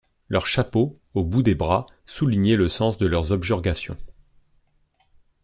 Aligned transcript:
Leurs 0.29 0.47
chapeaux, 0.47 0.99
au 1.13 1.23
bout 1.23 1.43
des 1.43 1.53
bras, 1.53 1.85
soulignaient 2.07 2.55
le 2.55 2.69
sens 2.69 2.97
de 2.97 3.05
leurs 3.05 3.31
objurgations. 3.31 3.97